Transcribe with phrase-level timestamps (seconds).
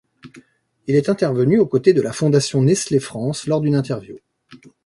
[0.87, 4.17] Il est intervenu aux côtés de la fondation Nestlé France lors d'une interview.